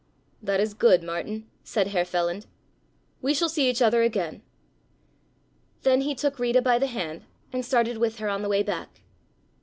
"That 0.41 0.59
is 0.59 0.73
good, 0.73 1.03
Martin," 1.03 1.47
said 1.63 1.89
Herr 1.89 2.05
Feland, 2.05 2.47
"we 3.21 3.35
shall 3.35 3.49
see 3.49 3.69
each 3.69 3.83
other 3.83 4.01
again." 4.01 4.41
Then 5.83 6.01
he 6.01 6.15
took 6.15 6.39
Rita 6.39 6.59
by 6.63 6.79
the 6.79 6.87
hand 6.87 7.23
and 7.53 7.63
started 7.63 7.99
with 7.99 8.17
her 8.17 8.27
on 8.27 8.41
the 8.41 8.49
way 8.49 8.63
back. 8.63 9.01